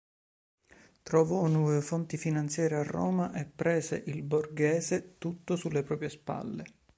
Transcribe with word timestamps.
Trovò 1.03 1.45
nuove 1.45 1.79
fonti 1.81 2.17
finanziarie 2.17 2.75
a 2.77 2.81
Roma 2.81 3.31
e 3.33 3.45
prese 3.45 4.01
il 4.07 4.23
Borghese 4.23 5.19
tutto 5.19 5.55
sulle 5.55 5.83
proprie 5.83 6.09
spalle. 6.09 6.63